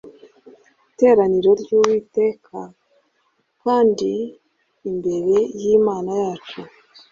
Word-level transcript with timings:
teraniro 0.99 1.51
ry 1.61 1.69
uwiteka 1.77 2.59
kandi 3.63 4.11
imbere 4.89 5.35
y 5.61 5.63
imana 5.77 6.11
yacu 6.21 6.59